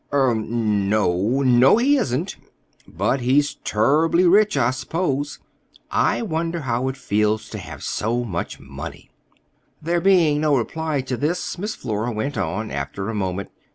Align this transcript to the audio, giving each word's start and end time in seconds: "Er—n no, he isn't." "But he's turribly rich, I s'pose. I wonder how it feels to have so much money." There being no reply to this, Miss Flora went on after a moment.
"Er—n 0.11 0.89
no, 0.89 1.77
he 1.77 1.95
isn't." 1.95 2.35
"But 2.87 3.19
he's 3.19 3.57
turribly 3.63 4.25
rich, 4.25 4.57
I 4.57 4.71
s'pose. 4.71 5.37
I 5.91 6.23
wonder 6.23 6.61
how 6.61 6.87
it 6.87 6.97
feels 6.97 7.47
to 7.49 7.59
have 7.59 7.83
so 7.83 8.23
much 8.23 8.59
money." 8.59 9.11
There 9.79 10.01
being 10.01 10.41
no 10.41 10.57
reply 10.57 11.01
to 11.01 11.15
this, 11.15 11.55
Miss 11.59 11.75
Flora 11.75 12.11
went 12.11 12.35
on 12.35 12.71
after 12.71 13.09
a 13.11 13.13
moment. 13.13 13.49